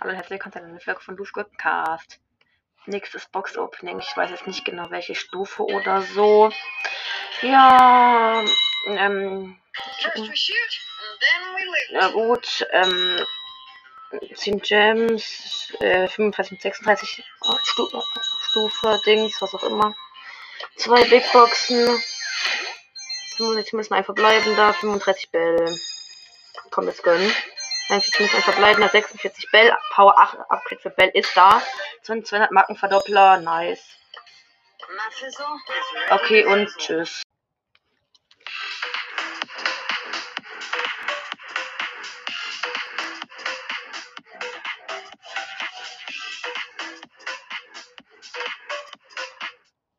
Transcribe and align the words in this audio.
Hallo 0.00 0.10
und 0.10 0.16
herzlich 0.16 0.30
willkommen 0.30 0.52
zu 0.52 0.58
einer 0.58 0.80
Folge 0.80 1.00
von 1.00 1.48
Cast. 1.56 2.20
Nächstes 2.86 3.26
Box 3.26 3.56
Opening. 3.56 3.98
Ich 4.00 4.16
weiß 4.16 4.30
jetzt 4.30 4.46
nicht 4.46 4.64
genau 4.64 4.90
welche 4.90 5.14
Stufe 5.14 5.62
oder 5.64 6.02
so. 6.02 6.52
Ja, 7.42 8.44
ähm. 8.86 9.58
Na 11.92 12.08
gut, 12.08 12.66
ähm. 12.72 13.24
10 14.34 14.60
Gems, 14.60 15.72
äh, 15.80 16.06
35 16.06 16.60
36 16.60 17.24
Stu 17.64 17.88
Stufe, 18.42 19.00
Dings, 19.06 19.40
was 19.42 19.54
auch 19.54 19.64
immer. 19.64 19.94
Zwei 20.76 21.02
Big 21.08 21.24
Boxen. 21.32 21.88
65 23.36 23.72
müssen 23.72 23.94
ein 23.94 24.04
verbleibender, 24.04 24.74
35 24.74 25.30
Bell. 25.30 25.80
Jetzt 26.82 27.02
gönnen. 27.02 27.32
41 27.88 28.20
müssen 28.20 28.36
ein 28.36 28.42
verbleibender, 28.42 28.88
46 28.88 29.50
Bell. 29.50 29.76
Power 29.94 30.18
8 30.18 30.38
Upgrade 30.48 30.80
für 30.80 30.90
Bell 30.90 31.10
ist 31.14 31.36
da. 31.36 31.62
200 32.02 32.50
Markenverdoppler, 32.50 33.38
nice. 33.40 33.84
Okay, 36.10 36.44
und 36.44 36.68
tschüss. 36.78 37.22